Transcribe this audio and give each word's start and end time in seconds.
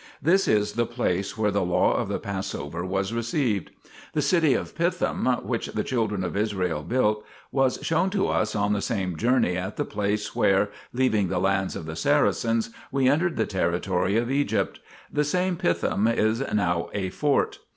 This 0.19 0.47
is 0.47 0.73
the 0.73 0.87
place 0.87 1.37
where 1.37 1.51
the 1.51 1.61
law 1.63 1.93
of 1.95 2.07
the 2.07 2.17
Passover 2.17 2.83
was 2.83 3.13
received. 3.13 3.69
1 3.69 3.73
The 4.13 4.21
city 4.23 4.53
of 4.55 4.73
Pithom, 4.73 5.27
which 5.45 5.67
the 5.67 5.83
children 5.83 6.23
of 6.23 6.35
Israel 6.35 6.81
built, 6.81 7.19
2 7.21 7.25
was 7.51 7.79
shown 7.83 8.09
to 8.09 8.27
us 8.27 8.55
on 8.55 8.73
the 8.73 8.81
same 8.81 9.15
journey 9.15 9.55
at 9.55 9.75
the 9.77 9.85
place 9.85 10.35
where, 10.35 10.71
leaving 10.91 11.27
the 11.27 11.37
lands 11.37 11.75
of 11.75 11.85
the 11.85 11.95
Saracens, 11.95 12.71
we 12.91 13.07
entered 13.07 13.37
the 13.37 13.45
territory 13.45 14.17
of 14.17 14.31
Egypt; 14.31 14.79
the 15.13 15.23
same 15.23 15.55
Pithom 15.55 16.07
is 16.07 16.39
now 16.51 16.89
a 16.95 17.09
fort. 17.11 17.59